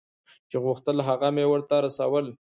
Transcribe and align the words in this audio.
چې 0.49 0.57
غوښتل 0.65 0.97
هغه 1.09 1.29
مې 1.35 1.45
ورته 1.47 1.75
رسول. 1.85 2.25